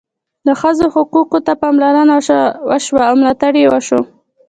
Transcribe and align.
د 0.47 0.49
ښځو 0.61 0.85
حقوقو 0.95 1.37
ته 1.45 1.53
پاملرنه 1.61 2.15
وشوه 2.69 3.03
او 3.09 3.13
ملاتړ 3.19 3.53
یې 3.61 3.67
وشو. 3.71 4.01